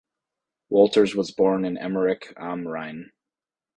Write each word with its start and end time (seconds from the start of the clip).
Wolters 0.71 1.13
was 1.13 1.29
born 1.29 1.63
in 1.63 1.77
Emmerich 1.77 2.33
am 2.35 2.67
Rhein. 2.67 3.11